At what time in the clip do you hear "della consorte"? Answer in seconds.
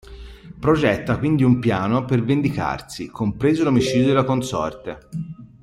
4.07-4.97